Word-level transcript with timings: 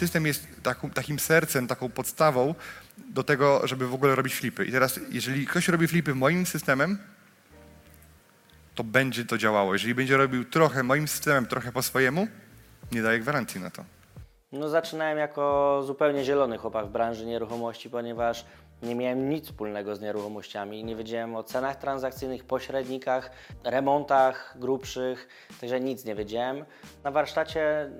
System 0.00 0.26
jest 0.26 0.46
takim 0.94 1.18
sercem, 1.18 1.66
taką 1.66 1.88
podstawą 1.88 2.54
do 2.98 3.24
tego, 3.24 3.66
żeby 3.66 3.88
w 3.88 3.94
ogóle 3.94 4.14
robić 4.14 4.34
flipy. 4.34 4.64
I 4.64 4.72
teraz, 4.72 5.00
jeżeli 5.10 5.46
ktoś 5.46 5.68
robi 5.68 5.88
flipy 5.88 6.14
moim 6.14 6.46
systemem, 6.46 6.98
to 8.74 8.84
będzie 8.84 9.24
to 9.24 9.38
działało. 9.38 9.72
Jeżeli 9.72 9.94
będzie 9.94 10.16
robił 10.16 10.44
trochę 10.44 10.82
moim 10.82 11.08
systemem, 11.08 11.46
trochę 11.46 11.72
po 11.72 11.82
swojemu, 11.82 12.28
nie 12.92 13.02
daję 13.02 13.18
gwarancji 13.20 13.60
na 13.60 13.70
to. 13.70 13.84
No 14.52 14.68
zaczynałem 14.68 15.18
jako 15.18 15.82
zupełnie 15.86 16.24
zielony 16.24 16.58
chłopak 16.58 16.86
w 16.86 16.90
branży 16.90 17.26
nieruchomości, 17.26 17.90
ponieważ 17.90 18.44
nie 18.82 18.94
miałem 18.94 19.30
nic 19.30 19.44
wspólnego 19.44 19.96
z 19.96 20.00
nieruchomościami. 20.00 20.84
Nie 20.84 20.96
wiedziałem 20.96 21.36
o 21.36 21.42
cenach 21.42 21.76
transakcyjnych, 21.76 22.44
pośrednikach, 22.44 23.30
remontach 23.64 24.56
grubszych, 24.58 25.28
także 25.60 25.80
nic 25.80 26.04
nie 26.04 26.14
wiedziałem. 26.14 26.64
Na 27.04 27.10
warsztacie 27.10 27.90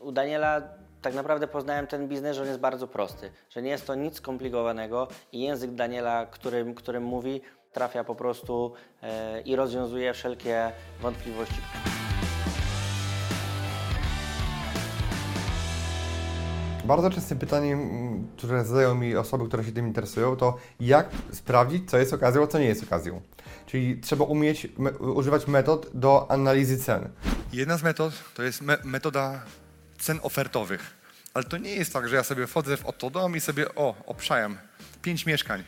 u 0.00 0.12
Daniela 0.12 0.62
tak 1.06 1.14
naprawdę 1.14 1.46
poznałem 1.46 1.86
ten 1.86 2.08
biznes, 2.08 2.36
że 2.36 2.42
on 2.42 2.48
jest 2.48 2.60
bardzo 2.60 2.88
prosty, 2.88 3.30
że 3.50 3.62
nie 3.62 3.70
jest 3.70 3.86
to 3.86 3.94
nic 3.94 4.14
skomplikowanego 4.14 5.08
i 5.32 5.40
język 5.40 5.74
Daniela, 5.74 6.26
którym, 6.26 6.74
którym 6.74 7.02
mówi, 7.02 7.40
trafia 7.72 8.04
po 8.04 8.14
prostu 8.14 8.72
e, 9.02 9.40
i 9.40 9.56
rozwiązuje 9.56 10.14
wszelkie 10.14 10.72
wątpliwości. 11.00 11.54
Bardzo 16.84 17.10
częstym 17.10 17.38
pytaniem, 17.38 17.80
które 18.36 18.64
zadają 18.64 18.94
mi 18.94 19.16
osoby, 19.16 19.46
które 19.46 19.64
się 19.64 19.72
tym 19.72 19.86
interesują, 19.86 20.36
to 20.36 20.56
jak 20.80 21.10
sprawdzić, 21.32 21.90
co 21.90 21.98
jest 21.98 22.12
okazją, 22.12 22.42
a 22.42 22.46
co 22.46 22.58
nie 22.58 22.64
jest 22.64 22.82
okazją. 22.82 23.20
Czyli 23.66 24.00
trzeba 24.00 24.24
umieć 24.24 24.68
me 24.78 24.90
używać 24.90 25.46
metod 25.46 25.90
do 25.94 26.30
analizy 26.30 26.78
cen. 26.78 27.08
Jedna 27.52 27.78
z 27.78 27.82
metod 27.82 28.12
to 28.34 28.42
jest 28.42 28.62
me 28.62 28.76
metoda 28.84 29.42
cen 29.98 30.20
ofertowych. 30.22 30.96
Ale 31.34 31.44
to 31.44 31.56
nie 31.56 31.74
jest 31.74 31.92
tak, 31.92 32.08
że 32.08 32.16
ja 32.16 32.24
sobie 32.24 32.46
wchodzę 32.46 32.76
w 32.76 32.86
oto 32.86 33.10
dom 33.10 33.36
i 33.36 33.40
sobie, 33.40 33.74
o, 33.74 34.02
obszajam, 34.06 34.58
pięć 35.02 35.26
mieszkań. 35.26 35.64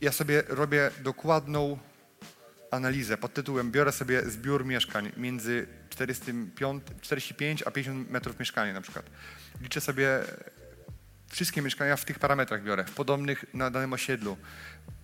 Ja 0.00 0.12
sobie 0.12 0.42
robię 0.48 0.90
dokładną 1.00 1.78
analizę 2.70 3.16
pod 3.16 3.34
tytułem 3.34 3.72
biorę 3.72 3.92
sobie 3.92 4.22
zbiór 4.30 4.66
mieszkań 4.66 5.12
między 5.16 5.66
45, 5.90 6.82
45 7.00 7.62
a 7.62 7.70
50 7.70 8.10
metrów 8.10 8.38
mieszkania 8.38 8.72
na 8.72 8.80
przykład. 8.80 9.04
Liczę 9.60 9.80
sobie 9.80 10.20
wszystkie 11.30 11.62
mieszkania 11.62 11.96
w 11.96 12.04
tych 12.04 12.18
parametrach 12.18 12.62
biorę, 12.62 12.84
w 12.84 12.90
podobnych 12.90 13.44
na 13.54 13.70
danym 13.70 13.92
osiedlu. 13.92 14.36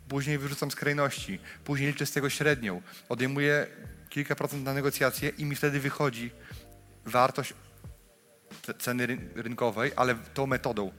Później 0.09 0.39
wyrzucam 0.39 0.71
skrajności, 0.71 1.41
później 1.65 1.89
liczę 1.89 2.07
z 2.07 2.13
tego 2.13 2.31
średnią, 2.31 2.83
odejmuję 3.09 3.67
kilka 4.09 4.35
procent 4.35 4.65
na 4.65 4.75
negocjacje 4.75 5.29
i 5.29 5.45
mi 5.45 5.57
wtedy 5.57 5.81
wychodzi 5.81 6.31
wartość 7.05 7.55
ceny 8.79 9.07
rynkowej, 9.35 9.93
ale 9.97 10.15
tą 10.35 10.47
metodą. 10.47 10.93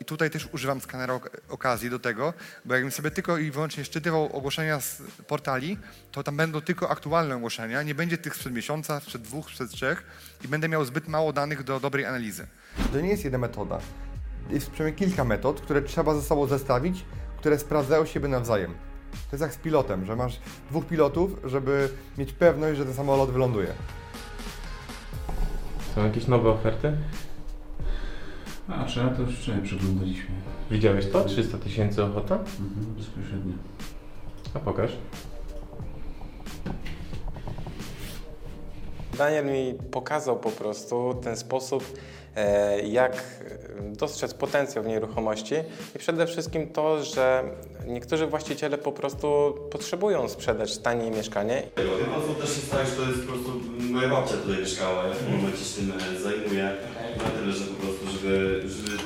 I 0.00 0.04
tutaj 0.04 0.30
też 0.30 0.48
używam 0.52 0.80
skanera 0.80 1.20
okazji 1.48 1.90
do 1.90 1.98
tego, 1.98 2.34
bo 2.64 2.74
jakbym 2.74 2.90
sobie 2.90 3.10
tylko 3.10 3.38
i 3.38 3.50
wyłącznie 3.50 3.84
szczytywał 3.84 4.36
ogłoszenia 4.36 4.80
z 4.80 5.02
portali, 5.26 5.78
to 6.12 6.22
tam 6.22 6.36
będą 6.36 6.60
tylko 6.60 6.90
aktualne 6.90 7.36
ogłoszenia, 7.36 7.82
nie 7.82 7.94
będzie 7.94 8.18
tych 8.18 8.34
sprzed 8.34 8.54
miesiąca, 8.54 9.00
sprzed 9.00 9.22
dwóch, 9.22 9.46
sprzed 9.46 9.70
trzech 9.70 10.04
i 10.44 10.48
będę 10.48 10.68
miał 10.68 10.84
zbyt 10.84 11.08
mało 11.08 11.32
danych 11.32 11.62
do 11.62 11.80
dobrej 11.80 12.06
analizy. 12.06 12.46
To 12.92 13.00
nie 13.00 13.08
jest 13.08 13.24
jedna 13.24 13.38
metoda. 13.38 13.78
Jest 14.50 14.70
przynajmniej 14.70 15.08
kilka 15.08 15.24
metod, 15.24 15.60
które 15.60 15.82
trzeba 15.82 16.14
ze 16.14 16.22
sobą 16.22 16.46
zestawić, 16.46 17.04
które 17.38 17.58
sprawdzają 17.58 18.06
siebie 18.06 18.28
nawzajem. 18.28 18.74
To 19.10 19.36
jest 19.36 19.42
jak 19.42 19.54
z 19.54 19.56
pilotem, 19.56 20.06
że 20.06 20.16
masz 20.16 20.40
dwóch 20.70 20.86
pilotów, 20.86 21.30
żeby 21.44 21.88
mieć 22.18 22.32
pewność, 22.32 22.78
że 22.78 22.84
ten 22.84 22.94
samolot 22.94 23.30
wyląduje. 23.30 23.74
Są 25.94 26.04
jakieś 26.04 26.26
nowe 26.26 26.50
oferty? 26.50 26.92
A, 28.68 28.84
trzeba 28.84 29.10
to 29.10 29.22
już 29.22 29.38
wczoraj 29.38 29.62
przeglądaliśmy. 29.62 30.30
Widziałeś 30.70 31.06
to? 31.06 31.24
300 31.24 31.58
tysięcy 31.58 32.04
ochota? 32.04 32.34
Mhm, 32.34 32.94
bezpośrednio. 32.96 33.54
A 34.54 34.58
pokaż. 34.58 34.90
Daniel 39.18 39.46
mi 39.46 39.74
pokazał 39.90 40.38
po 40.40 40.50
prostu 40.50 41.14
ten 41.22 41.36
sposób, 41.36 41.84
jak 42.84 43.24
dostrzec 43.80 44.34
potencjał 44.34 44.84
w 44.84 44.86
nieruchomości 44.86 45.54
i 45.96 45.98
przede 45.98 46.26
wszystkim 46.26 46.68
to, 46.68 47.04
że 47.04 47.44
niektórzy 47.86 48.26
właściciele 48.26 48.78
po 48.78 48.92
prostu 48.92 49.54
potrzebują 49.70 50.28
sprzedać 50.28 50.78
taniej 50.78 51.10
mieszkanie. 51.10 51.62
No 51.76 52.20
to 52.20 52.40
też 52.40 52.56
jest 52.56 52.70
tak, 52.70 52.86
że 52.86 52.92
to 52.92 53.02
jest 53.02 53.20
po 53.20 53.32
prostu 53.32 53.52
moja 53.90 54.08
babcia 54.08 54.34
tutaj 54.36 54.58
mieszkała, 54.58 55.06
ja 55.06 55.14
w 55.14 55.18
tym 55.18 55.36
momencie 55.36 55.64
się 55.64 55.76
tym 55.76 55.92
e, 56.16 56.20
zajmuję, 56.20 56.76
na 57.18 57.30
tyle, 57.30 57.52
że 57.52 57.64
po 57.64 57.74
prostu, 57.82 58.06
żeby, 58.12 58.62
żeby 58.68 58.99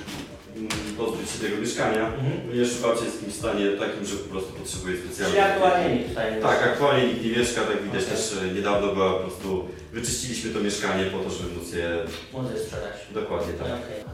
pozbyć 0.98 1.30
się 1.30 1.38
tego 1.38 1.56
mieszkania, 1.64 2.12
ponieważ 2.48 2.78
babcia 2.82 3.04
jest 3.04 3.18
w 3.26 3.36
stanie 3.40 3.64
takim, 3.82 4.04
że 4.04 4.16
po 4.16 4.28
prostu 4.32 4.52
potrzebuje 4.52 4.94
specjalnie. 4.96 5.34
Czyli 5.34 5.44
aktualnie 5.50 5.94
nikt 5.94 6.08
tutaj 6.08 6.26
nie 6.34 6.40
Tak, 6.40 6.50
mieszka. 6.52 6.70
aktualnie 6.72 7.06
nikt 7.08 7.24
nie 7.24 7.30
mieszka, 7.38 7.60
tak 7.60 7.82
widać 7.82 8.02
Okej. 8.02 8.16
też 8.16 8.22
e, 8.42 8.54
niedawno 8.54 8.94
była 8.94 9.12
po 9.12 9.18
prostu, 9.18 9.64
wyczyściliśmy 9.92 10.50
to 10.54 10.60
mieszkanie 10.60 11.04
po 11.04 11.18
to, 11.18 11.30
żeby 11.30 11.54
móc 11.54 11.72
je 11.72 11.88
Młody 12.32 12.58
sprzedać. 12.58 12.92
dokładnie 13.14 13.52
tak. 13.52 13.68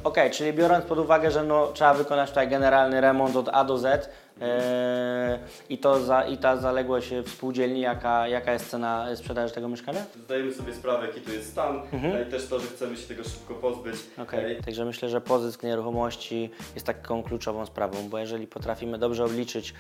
Okej, 0.04 0.30
czyli 0.30 0.52
biorąc 0.52 0.84
pod 0.84 0.98
uwagę, 0.98 1.30
że 1.30 1.44
no, 1.44 1.70
trzeba 1.74 1.94
wykonać 1.94 2.28
tutaj 2.28 2.48
generalny 2.48 3.00
remont 3.00 3.36
od 3.36 3.48
A 3.52 3.64
do 3.64 3.78
Z 3.78 4.10
i, 5.68 5.78
to 5.78 6.04
za, 6.04 6.22
i 6.22 6.38
ta 6.38 6.56
zaległość 6.56 7.10
w 7.24 7.28
spółdzielni, 7.30 7.80
jaka, 7.80 8.28
jaka 8.28 8.52
jest 8.52 8.70
cena 8.70 9.16
sprzedaży 9.16 9.54
tego 9.54 9.68
mieszkania? 9.68 10.04
Zdajemy 10.24 10.54
sobie 10.54 10.74
sprawę, 10.74 11.06
jaki 11.06 11.20
to 11.20 11.32
jest 11.32 11.50
stan 11.50 11.80
Mhm. 11.92 12.28
i 12.28 12.30
też 12.30 12.46
to, 12.48 12.60
że 12.60 12.66
chcemy 12.66 12.96
się 12.96 13.08
tego 13.08 13.24
szybko 13.24 13.54
pozbyć. 13.54 13.94
Okej, 14.18 14.56
E, 14.56 14.62
Także 14.62 14.84
myślę, 14.84 15.08
że 15.08 15.20
pozysk 15.20 15.62
nieruchomości 15.62 16.50
jest 16.74 16.86
taką 16.86 17.22
kluczową 17.22 17.66
sprawą, 17.66 18.08
bo 18.08 18.18
jeżeli 18.18 18.46
potrafimy 18.46 18.98
dobrze 18.98 19.24
obliczyć 19.24 19.74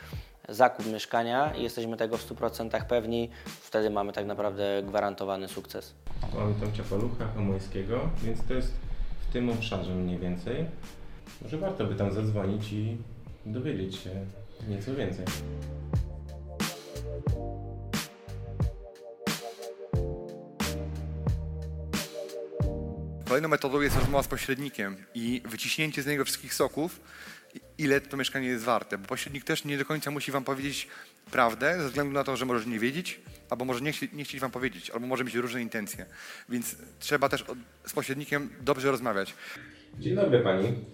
zakup 0.48 0.86
mieszkania 0.86 1.54
i 1.54 1.62
jesteśmy 1.62 1.96
tego 1.96 2.16
w 2.16 2.30
100% 2.30 2.84
pewni, 2.84 3.30
wtedy 3.44 3.90
mamy 3.90 4.12
tak 4.12 4.26
naprawdę 4.26 4.82
gwarantowany 4.82 5.48
sukces. 5.48 5.94
Mamy 6.34 6.54
tą 6.60 6.72
ciapoluchę 6.72 7.26
Hamuńskiego, 7.34 8.00
więc 8.22 8.38
to 8.48 8.54
jest 8.54 8.72
w 9.28 9.32
tym 9.32 9.50
obszarze 9.50 9.94
mniej 9.94 10.18
więcej. 10.18 10.64
Może 11.42 11.58
warto 11.58 11.84
by 11.84 11.94
tam 11.94 12.12
zadzwonić 12.12 12.72
i 12.72 12.96
dowiedzieć 13.46 13.96
się 13.96 14.10
nieco 14.68 14.94
więcej. 14.94 15.24
Kolejną 23.28 23.48
metodą 23.48 23.80
jest 23.80 23.96
rozmowa 23.96 24.22
z 24.22 24.28
pośrednikiem 24.28 24.96
i 25.14 25.42
wyciśnięcie 25.44 26.02
z 26.02 26.06
niego 26.06 26.24
wszystkich 26.24 26.54
soków, 26.54 27.00
ile 27.78 28.00
to 28.00 28.16
mieszkanie 28.16 28.48
jest 28.48 28.64
warte. 28.64 28.98
Bo 28.98 29.06
pośrednik 29.06 29.44
też 29.44 29.64
nie 29.64 29.78
do 29.78 29.84
końca 29.84 30.10
musi 30.10 30.32
Wam 30.32 30.44
powiedzieć 30.44 30.88
prawdę, 31.30 31.82
ze 31.82 31.88
względu 31.88 32.12
na 32.12 32.24
to, 32.24 32.36
że 32.36 32.46
może 32.46 32.66
nie 32.66 32.78
wiedzieć, 32.78 33.20
albo 33.50 33.64
może 33.64 33.80
nie, 33.80 33.92
chci- 33.92 34.12
nie 34.14 34.24
chcieć 34.24 34.40
Wam 34.40 34.50
powiedzieć, 34.50 34.90
albo 34.90 35.06
może 35.06 35.24
mieć 35.24 35.34
różne 35.34 35.62
intencje. 35.62 36.06
Więc 36.48 36.76
trzeba 36.98 37.28
też 37.28 37.42
od, 37.42 37.58
z 37.86 37.92
pośrednikiem 37.92 38.48
dobrze 38.60 38.90
rozmawiać. 38.90 39.34
Dzień 39.98 40.14
dobry 40.14 40.40
Pani. 40.40 40.84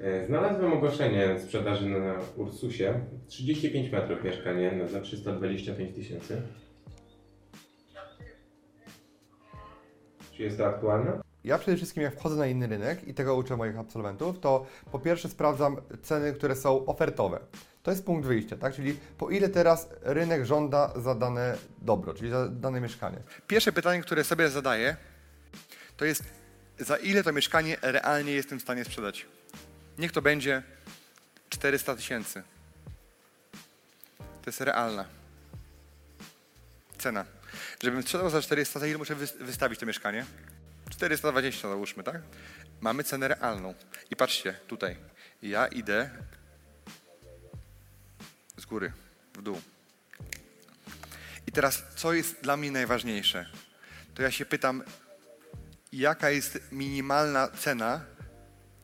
E, 0.00 0.26
Znalazłem 0.26 0.72
ogłoszenie 0.72 1.38
sprzedaży 1.40 1.86
na 1.88 2.14
Ursusie. 2.36 3.00
35 3.28 3.92
metrów 3.92 4.24
mieszkanie 4.24 4.72
na- 4.72 4.86
za 4.88 5.00
325 5.00 5.94
tysięcy. 5.94 6.42
Czy 10.32 10.42
jest 10.42 10.58
to 10.58 10.66
aktualne? 10.66 11.20
Ja 11.44 11.58
przede 11.58 11.76
wszystkim 11.76 12.02
jak 12.02 12.14
wchodzę 12.14 12.36
na 12.36 12.46
inny 12.46 12.66
rynek 12.66 13.08
i 13.08 13.14
tego 13.14 13.36
uczę 13.36 13.56
moich 13.56 13.78
absolwentów, 13.78 14.38
to 14.40 14.66
po 14.92 14.98
pierwsze 14.98 15.28
sprawdzam 15.28 15.76
ceny, 16.02 16.32
które 16.32 16.56
są 16.56 16.86
ofertowe. 16.86 17.40
To 17.82 17.90
jest 17.90 18.04
punkt 18.06 18.26
wyjścia, 18.26 18.56
tak? 18.56 18.74
Czyli 18.74 18.96
po 19.18 19.30
ile 19.30 19.48
teraz 19.48 19.88
rynek 20.02 20.44
żąda 20.44 20.92
za 20.96 21.14
dane 21.14 21.56
dobro, 21.82 22.14
czyli 22.14 22.30
za 22.30 22.48
dane 22.48 22.80
mieszkanie. 22.80 23.18
Pierwsze 23.46 23.72
pytanie, 23.72 24.00
które 24.02 24.24
sobie 24.24 24.48
zadaję, 24.48 24.96
to 25.96 26.04
jest 26.04 26.24
za 26.78 26.96
ile 26.96 27.22
to 27.22 27.32
mieszkanie 27.32 27.76
realnie 27.82 28.32
jestem 28.32 28.58
w 28.58 28.62
stanie 28.62 28.84
sprzedać. 28.84 29.26
Niech 30.00 30.12
to 30.12 30.22
będzie 30.22 30.62
400 31.50 31.96
tysięcy. 31.96 32.42
To 34.18 34.46
jest 34.46 34.60
realna 34.60 35.04
cena. 36.98 37.24
Żebym 37.82 38.02
sprzedał 38.02 38.30
za 38.30 38.42
400, 38.42 38.80
to 38.80 38.86
ile 38.86 38.98
muszę 38.98 39.16
wys- 39.16 39.44
wystawić 39.44 39.80
to 39.80 39.86
mieszkanie? 39.86 40.26
420 40.90 41.68
załóżmy, 41.68 42.02
tak? 42.02 42.22
Mamy 42.80 43.04
cenę 43.04 43.28
realną. 43.28 43.74
I 44.10 44.16
patrzcie, 44.16 44.52
tutaj. 44.52 44.96
Ja 45.42 45.66
idę 45.66 46.10
z 48.56 48.66
góry, 48.66 48.92
w 49.34 49.42
dół. 49.42 49.60
I 51.46 51.52
teraz, 51.52 51.82
co 51.96 52.12
jest 52.12 52.40
dla 52.40 52.56
mnie 52.56 52.70
najważniejsze? 52.70 53.46
To 54.14 54.22
ja 54.22 54.30
się 54.30 54.44
pytam, 54.44 54.82
jaka 55.92 56.30
jest 56.30 56.58
minimalna 56.72 57.48
cena, 57.48 58.04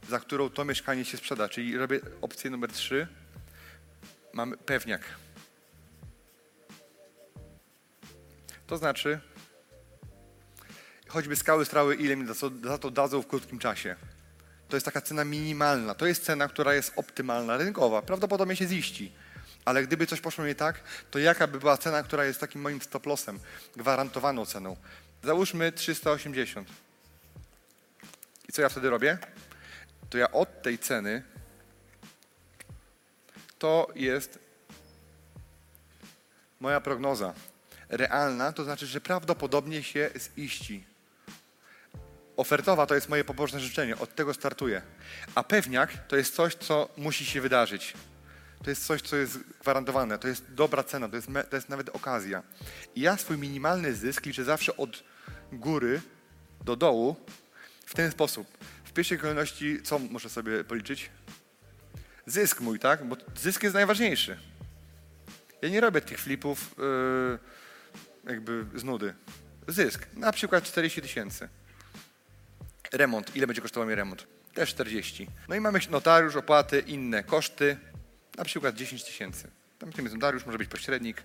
za 0.09 0.21
którą 0.21 0.51
to 0.51 0.65
mieszkanie 0.65 1.05
się 1.05 1.17
sprzeda? 1.17 1.49
Czyli 1.49 1.77
robię 1.77 2.01
opcję 2.21 2.51
numer 2.51 2.73
3. 2.73 3.09
Mamy 4.33 4.57
pewniak. 4.57 5.03
To 8.67 8.77
znaczy, 8.77 9.21
choćby 11.09 11.37
skały 11.37 11.65
strały, 11.65 11.95
ile 11.95 12.17
mi 12.17 12.27
za 12.63 12.79
to, 12.79 12.91
dadzą 12.91 13.23
w 13.23 13.27
krótkim 13.27 13.59
czasie. 13.59 13.97
To 14.69 14.77
jest 14.77 14.85
taka 14.85 15.01
cena 15.01 15.25
minimalna. 15.25 15.95
To 15.95 16.07
jest 16.07 16.25
cena, 16.25 16.49
która 16.49 16.75
jest 16.75 16.93
optymalna, 16.97 17.57
rynkowa. 17.57 18.03
Prawdopodobnie 18.03 18.57
się 18.57 18.67
ziści. 18.67 19.13
Ale 19.65 19.83
gdyby 19.83 20.07
coś 20.07 20.21
poszło 20.21 20.47
nie 20.47 20.55
tak, 20.55 20.81
to 21.11 21.19
jaka 21.19 21.47
by 21.47 21.59
była 21.59 21.79
cena, 21.79 22.03
która 22.03 22.25
jest 22.25 22.41
takim 22.41 22.61
moim 22.61 22.83
stop 22.83 23.07
lossem, 23.07 23.39
gwarantowaną 23.77 24.47
ceną? 24.47 24.77
Załóżmy 25.23 25.73
380. 25.73 26.69
I 28.49 28.53
co 28.53 28.63
ja 28.63 28.69
wtedy 28.69 28.91
robię? 28.91 29.19
To 30.11 30.19
ja 30.19 30.33
od 30.33 30.63
tej 30.63 30.79
ceny 30.79 31.23
to 33.59 33.89
jest 33.95 34.39
moja 36.61 36.81
prognoza. 36.81 37.35
Realna 37.89 38.53
to 38.53 38.65
znaczy, 38.65 38.87
że 38.87 39.01
prawdopodobnie 39.01 39.83
się 39.83 40.11
ziści. 40.39 40.85
Ofertowa 42.37 42.87
to 42.87 42.95
jest 42.95 43.09
moje 43.09 43.25
pobożne 43.25 43.61
życzenie, 43.61 43.99
od 43.99 44.15
tego 44.15 44.35
startuję. 44.35 44.83
A 45.35 45.43
pewniak 45.43 46.07
to 46.09 46.17
jest 46.17 46.35
coś, 46.35 46.55
co 46.55 46.89
musi 46.97 47.25
się 47.25 47.41
wydarzyć. 47.41 47.95
To 48.65 48.71
jest 48.71 48.87
coś, 48.87 49.03
co 49.03 49.17
jest 49.17 49.39
gwarantowane, 49.61 50.19
to 50.19 50.29
jest 50.29 50.55
dobra 50.55 50.83
cena, 50.83 51.09
to 51.09 51.17
jest, 51.17 51.29
to 51.51 51.57
jest 51.57 51.69
nawet 51.69 51.89
okazja. 51.89 52.43
I 52.95 53.01
ja 53.01 53.17
swój 53.17 53.39
minimalny 53.39 53.95
zysk 53.95 54.27
liczę 54.27 54.45
zawsze 54.45 54.77
od 54.77 55.05
góry 55.53 56.03
do 56.65 56.77
dołu 56.77 57.17
w 57.87 57.95
ten 57.95 58.11
sposób. 58.11 58.47
Pierwszej 58.97 59.19
kolejności 59.19 59.83
co 59.83 59.99
muszę 59.99 60.29
sobie 60.29 60.65
policzyć? 60.65 61.11
Zysk 62.27 62.61
mój, 62.61 62.79
tak? 62.79 63.05
Bo 63.05 63.17
zysk 63.37 63.63
jest 63.63 63.75
najważniejszy. 63.75 64.39
Ja 65.63 65.69
nie 65.69 65.81
robię 65.81 66.01
tych 66.01 66.21
flipów 66.21 66.75
yy, 66.79 67.39
jakby 68.33 68.65
z 68.75 68.85
nudy. 68.85 69.15
Zysk, 69.69 70.07
na 70.15 70.33
przykład 70.33 70.65
40 70.65 71.03
tysięcy. 71.03 71.49
Remont, 72.93 73.37
ile 73.37 73.47
będzie 73.47 73.63
kosztował 73.63 73.89
mi 73.89 73.95
remont? 73.95 74.27
Też 74.55 74.71
40. 74.71 75.29
No 75.49 75.55
i 75.55 75.61
mamy 75.61 75.81
notariusz, 75.91 76.37
opłaty, 76.37 76.81
inne 76.81 77.25
koszty, 77.25 77.77
na 78.37 78.45
przykład 78.45 78.75
10 78.75 79.05
tysięcy. 79.05 79.51
Tam 79.79 79.91
jest 79.99 80.15
notariusz, 80.15 80.47
może 80.47 80.59
być 80.59 80.69
pośrednik. 80.69 81.23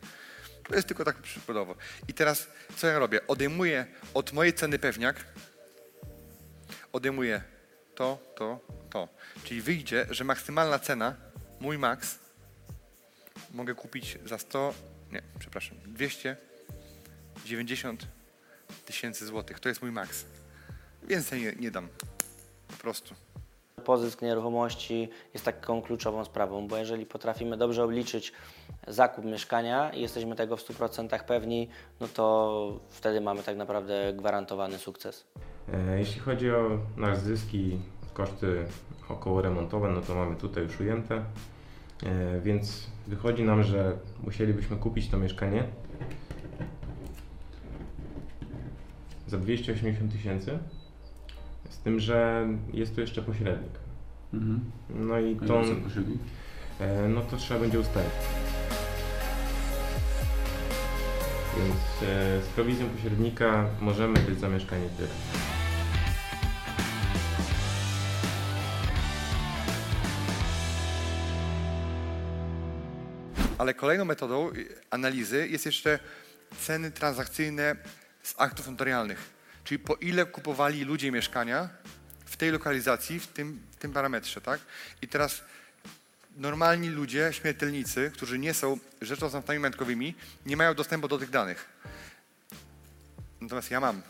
To 0.67 0.75
jest 0.75 0.87
tylko 0.87 1.05
tak 1.05 1.17
przykładowo. 1.17 1.75
I 2.07 2.13
teraz 2.13 2.47
co 2.75 2.87
ja 2.87 2.99
robię? 2.99 3.27
Odejmuję 3.27 3.85
od 4.13 4.33
mojej 4.33 4.53
ceny 4.53 4.79
pewniak, 4.79 5.25
odejmuję 6.93 7.41
to, 7.95 8.17
to, 8.35 8.59
to. 8.89 9.07
Czyli 9.43 9.61
wyjdzie, 9.61 10.05
że 10.09 10.23
maksymalna 10.23 10.79
cena, 10.79 11.15
mój 11.59 11.77
maks, 11.77 12.19
mogę 13.53 13.75
kupić 13.75 14.17
za 14.25 14.37
100, 14.37 14.73
nie, 15.11 15.21
przepraszam, 15.39 15.77
290 15.85 18.07
tysięcy 18.85 19.25
złotych. 19.25 19.59
To 19.59 19.69
jest 19.69 19.81
mój 19.81 19.91
maks. 19.91 20.25
Więcej 21.03 21.41
nie, 21.41 21.53
nie 21.59 21.71
dam. 21.71 21.87
Po 22.67 22.77
prostu. 22.77 23.15
Pozysk 23.85 24.21
nieruchomości 24.21 25.09
jest 25.33 25.45
taką 25.45 25.81
kluczową 25.81 26.25
sprawą, 26.25 26.67
bo 26.67 26.77
jeżeli 26.77 27.05
potrafimy 27.05 27.57
dobrze 27.57 27.83
obliczyć 27.83 28.33
zakup 28.87 29.25
mieszkania 29.25 29.93
i 29.93 30.01
jesteśmy 30.01 30.35
tego 30.35 30.57
w 30.57 30.63
100% 30.63 31.23
pewni, 31.23 31.69
no 31.99 32.07
to 32.07 32.79
wtedy 32.89 33.21
mamy 33.21 33.43
tak 33.43 33.57
naprawdę 33.57 34.13
gwarantowany 34.13 34.77
sukces. 34.77 35.25
E, 35.73 35.99
Jeśli 35.99 36.21
chodzi 36.21 36.51
o 36.51 36.77
nasz 36.97 37.17
zysk 37.17 37.53
i 37.53 37.77
koszty 38.13 38.65
około 39.09 39.41
remontowe, 39.41 39.89
no 39.91 40.01
to 40.01 40.15
mamy 40.15 40.35
tutaj 40.35 40.63
już 40.63 40.79
ujęte. 40.79 41.23
E, 42.03 42.41
Więc 42.41 42.87
wychodzi 43.07 43.43
nam, 43.43 43.63
że 43.63 43.97
musielibyśmy 44.23 44.77
kupić 44.77 45.09
to 45.09 45.17
mieszkanie 45.17 45.63
za 49.27 49.37
280 49.37 50.11
tysięcy, 50.11 50.59
z 51.69 51.77
tym, 51.79 51.99
że 51.99 52.47
jest 52.73 52.95
tu 52.95 53.01
jeszcze 53.01 53.21
pośrednik. 53.21 53.71
Mhm. 54.33 54.59
No 54.89 55.19
i 55.19 55.37
A 55.43 55.45
za 55.45 55.75
pośrednik? 55.83 56.19
e, 56.79 57.07
no 57.09 57.21
to 57.21 57.37
trzeba 57.37 57.59
będzie 57.59 57.79
ustalić. 57.79 58.11
Więc 61.57 61.75
z 62.45 62.47
prowizją 62.47 62.89
pośrednika 62.89 63.65
możemy 63.81 64.13
być 64.19 64.39
za 64.39 64.49
mieszkanie 64.49 64.85
tyle. 64.97 65.09
Ale 73.61 73.73
kolejną 73.73 74.05
metodą 74.05 74.51
analizy 74.89 75.47
jest 75.47 75.65
jeszcze 75.65 75.99
ceny 76.61 76.91
transakcyjne 76.91 77.75
z 78.23 78.33
aktów 78.37 78.67
notarialnych. 78.67 79.29
Czyli 79.63 79.79
po 79.79 79.95
ile 79.95 80.25
kupowali 80.25 80.83
ludzie 80.83 81.11
mieszkania 81.11 81.69
w 82.25 82.37
tej 82.37 82.51
lokalizacji, 82.51 83.19
w 83.19 83.27
tym, 83.27 83.61
tym 83.79 83.93
parametrze, 83.93 84.41
tak? 84.41 84.59
I 85.01 85.07
teraz 85.07 85.41
normalni 86.37 86.89
ludzie, 86.89 87.29
śmiertelnicy, 87.33 88.11
którzy 88.13 88.39
nie 88.39 88.53
są 88.53 88.79
rzeczoznawcami 89.01 89.59
majątkowymi, 89.59 90.15
nie 90.45 90.57
mają 90.57 90.73
dostępu 90.73 91.07
do 91.07 91.17
tych 91.17 91.29
danych. 91.29 91.69
Natomiast 93.41 93.71
ja 93.71 93.79
mam. 93.79 94.01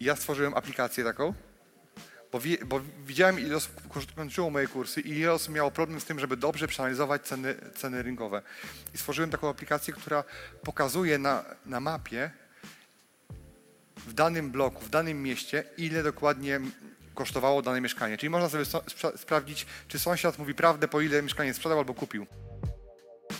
Ja 0.00 0.16
stworzyłem 0.16 0.54
aplikację 0.54 1.04
taką, 1.04 1.34
bo, 2.36 2.40
wie, 2.40 2.58
bo 2.58 2.80
widziałem, 3.06 3.40
ile 3.40 3.56
osób 3.56 3.72
kończyło 4.16 4.50
moje 4.50 4.66
kursy 4.66 5.00
i 5.00 5.18
ile 5.18 5.32
osób 5.32 5.54
miało 5.54 5.70
problem 5.70 6.00
z 6.00 6.04
tym, 6.04 6.20
żeby 6.20 6.36
dobrze 6.36 6.68
przeanalizować 6.68 7.22
ceny, 7.22 7.54
ceny 7.76 8.02
rynkowe. 8.02 8.42
I 8.94 8.98
stworzyłem 8.98 9.30
taką 9.30 9.48
aplikację, 9.48 9.94
która 9.94 10.24
pokazuje 10.62 11.18
na, 11.18 11.44
na 11.66 11.80
mapie 11.80 12.30
w 13.96 14.12
danym 14.12 14.50
bloku, 14.50 14.84
w 14.84 14.88
danym 14.90 15.22
mieście, 15.22 15.64
ile 15.78 16.02
dokładnie 16.02 16.60
kosztowało 17.14 17.62
dane 17.62 17.80
mieszkanie. 17.80 18.18
Czyli 18.18 18.30
można 18.30 18.48
sobie 18.48 18.64
so, 18.64 18.78
spra- 18.78 19.16
sprawdzić, 19.16 19.66
czy 19.88 19.98
sąsiad 19.98 20.38
mówi 20.38 20.54
prawdę, 20.54 20.88
po 20.88 21.00
ile 21.00 21.22
mieszkanie 21.22 21.54
sprzedał 21.54 21.78
albo 21.78 21.94
kupił. 21.94 22.26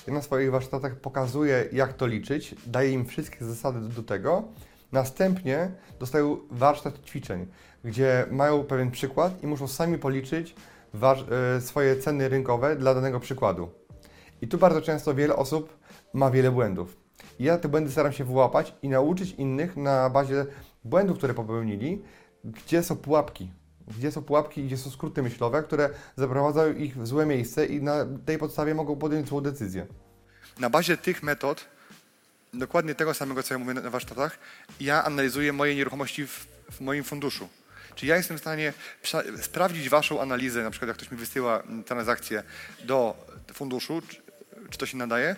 Ja 0.07 0.13
na 0.15 0.23
swoich 0.23 0.51
warsztatach 0.51 0.97
pokazuję, 0.97 1.69
jak 1.73 1.93
to 1.93 2.07
liczyć, 2.07 2.55
daję 2.67 2.91
im 2.91 3.07
wszystkie 3.07 3.45
zasady 3.45 3.81
do 3.81 4.03
tego. 4.03 4.49
Następnie 4.97 5.71
dostają 6.01 6.39
warsztat 6.51 7.05
ćwiczeń, 7.07 7.47
gdzie 7.85 8.27
mają 8.31 8.65
pewien 8.65 8.91
przykład 8.91 9.43
i 9.43 9.47
muszą 9.47 9.69
sami 9.69 9.99
policzyć 9.99 10.55
e, 11.31 11.61
swoje 11.61 11.97
ceny 11.97 12.29
rynkowe 12.29 12.77
dla 12.77 12.95
danego 12.95 13.21
przykładu. 13.21 13.71
I 14.43 14.49
tu 14.49 14.59
bardzo 14.59 14.83
często 14.83 15.15
wiele 15.15 15.37
osób 15.37 15.79
ma 16.13 16.31
wiele 16.31 16.51
błędów. 16.51 16.97
I 17.39 17.45
ja 17.45 17.59
te 17.59 17.69
błędy 17.69 17.91
staram 17.91 18.13
się 18.13 18.25
wyłapać 18.25 18.75
i 18.83 18.89
nauczyć 18.89 19.33
innych 19.33 19.77
na 19.77 20.11
bazie 20.11 20.47
błędów, 20.85 21.19
które 21.19 21.35
popełnili, 21.35 22.03
gdzie 22.45 22.83
są 22.83 22.97
pułapki. 22.97 23.51
Gdzie 23.99 24.13
są 24.13 24.23
pułapki 24.23 24.65
gdzie 24.65 24.77
są 24.77 24.91
skróty 24.91 25.23
myślowe, 25.23 25.63
które 25.63 25.91
zaprowadzają 26.17 26.75
ich 26.75 26.97
w 26.97 27.07
złe 27.07 27.27
miejsce 27.27 27.67
i 27.67 27.83
na 27.83 28.07
tej 28.27 28.39
podstawie 28.39 28.75
mogą 28.75 28.97
podjąć 28.97 29.29
złą 29.29 29.41
decyzję. 29.41 29.87
Na 30.61 30.71
bazie 30.71 30.97
tych 30.97 31.23
metod, 31.23 31.76
dokładnie 32.59 32.95
tego 32.95 33.15
samego, 33.15 33.43
co 33.43 33.55
ja 33.55 33.59
mówię 33.59 33.75
na 33.75 33.91
warsztatach, 33.91 34.39
ja 34.81 35.05
analizuję 35.05 35.53
moje 35.53 35.75
nieruchomości 35.75 36.27
w, 36.27 36.47
w 36.71 36.81
moim 36.81 37.05
funduszu. 37.05 37.49
Czyli 37.95 38.11
ja 38.11 38.17
jestem 38.17 38.37
w 38.37 38.41
stanie 38.41 38.73
sprawdzić 39.43 39.89
Waszą 39.89 40.21
analizę, 40.23 40.63
na 40.63 40.71
przykład 40.71 40.89
jak 40.89 40.97
ktoś 40.97 41.11
mi 41.11 41.19
wysyła 41.19 41.61
mm, 41.61 41.85
transakcję 41.85 42.43
do 42.85 43.27
funduszu, 43.55 44.03
czy, 44.09 44.17
czy 44.71 44.79
to 44.79 44.87
się 44.87 44.97
nadaje, 44.97 45.37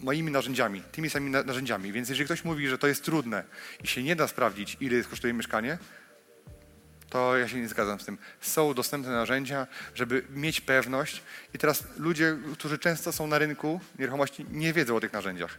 moimi 0.00 0.30
narzędziami, 0.30 0.82
tymi 0.92 1.10
samymi 1.10 1.32
na- 1.32 1.42
narzędziami. 1.42 1.92
Więc 1.92 2.08
jeżeli 2.08 2.24
ktoś 2.24 2.44
mówi, 2.44 2.68
że 2.68 2.78
to 2.78 2.86
jest 2.86 3.04
trudne 3.04 3.44
i 3.84 3.86
się 3.86 4.02
nie 4.02 4.16
da 4.16 4.28
sprawdzić, 4.28 4.76
ile 4.80 5.04
kosztuje 5.04 5.32
mieszkanie, 5.32 5.78
to 7.10 7.36
ja 7.36 7.48
się 7.48 7.60
nie 7.60 7.68
zgadzam 7.68 8.00
z 8.00 8.04
tym. 8.04 8.18
Są 8.40 8.74
dostępne 8.74 9.12
narzędzia, 9.12 9.66
żeby 9.94 10.24
mieć 10.30 10.60
pewność 10.60 11.22
i 11.54 11.58
teraz 11.58 11.84
ludzie, 11.96 12.36
którzy 12.52 12.78
często 12.78 13.12
są 13.12 13.26
na 13.26 13.38
rynku 13.38 13.80
nieruchomości, 13.98 14.46
nie 14.50 14.72
wiedzą 14.72 14.96
o 14.96 15.00
tych 15.00 15.12
narzędziach. 15.12 15.58